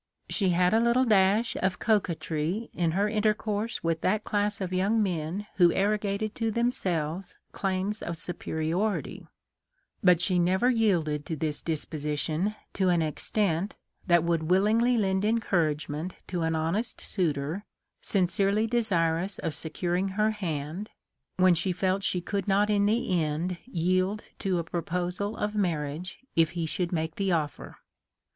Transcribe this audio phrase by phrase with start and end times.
[0.31, 5.03] She had a little dash of coquetry in her intercourse with that class of young
[5.03, 9.27] men who arrogated to them selves claims of superiority,
[10.03, 13.77] but she never yielded to this disposition to an extent
[14.07, 17.63] that would willingly lend encouragement to an honest suitor
[18.01, 20.89] sincerely desirous of securing her hand,
[21.37, 26.17] when she felt she could not in the end yield to a proposal of marriage
[26.35, 27.77] if he should make the offer.